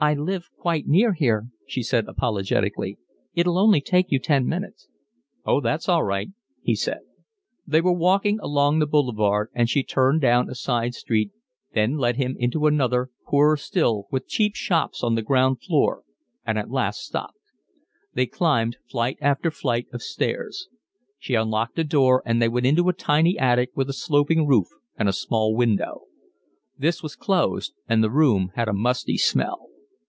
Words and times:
"I 0.00 0.14
live 0.14 0.48
quite 0.56 0.86
near 0.86 1.12
here," 1.14 1.48
she 1.66 1.82
said 1.82 2.06
apologetically. 2.06 2.98
"It'll 3.34 3.58
only 3.58 3.80
take 3.80 4.12
you 4.12 4.20
ten 4.20 4.46
minutes." 4.46 4.86
"Oh, 5.44 5.60
that's 5.60 5.88
all 5.88 6.04
right," 6.04 6.28
he 6.62 6.76
said. 6.76 7.00
They 7.66 7.80
were 7.80 7.90
walking 7.92 8.38
along 8.38 8.78
the 8.78 8.86
boulevard, 8.86 9.48
and 9.54 9.68
she 9.68 9.82
turned 9.82 10.20
down 10.20 10.48
a 10.48 10.54
side 10.54 10.94
street, 10.94 11.32
then 11.74 11.96
led 11.96 12.14
him 12.14 12.36
into 12.38 12.66
another, 12.68 13.10
poorer 13.26 13.56
still, 13.56 14.06
with 14.12 14.28
cheap 14.28 14.54
shops 14.54 15.02
on 15.02 15.16
the 15.16 15.20
ground 15.22 15.62
floor, 15.64 16.02
and 16.46 16.58
at 16.58 16.70
last 16.70 17.00
stopped. 17.00 17.38
They 18.14 18.26
climbed 18.26 18.76
flight 18.88 19.18
after 19.20 19.50
flight 19.50 19.88
of 19.92 20.00
stairs. 20.00 20.68
She 21.18 21.34
unlocked 21.34 21.76
a 21.76 21.82
door, 21.82 22.22
and 22.24 22.40
they 22.40 22.48
went 22.48 22.66
into 22.66 22.88
a 22.88 22.92
tiny 22.92 23.36
attic 23.36 23.70
with 23.74 23.90
a 23.90 23.92
sloping 23.92 24.46
roof 24.46 24.68
and 24.96 25.08
a 25.08 25.12
small 25.12 25.56
window. 25.56 26.02
This 26.78 27.02
was 27.02 27.16
closed 27.16 27.72
and 27.88 28.00
the 28.04 28.12
room 28.12 28.52
had 28.54 28.68
a 28.68 28.72
musty 28.72 29.16
smell. 29.18 29.64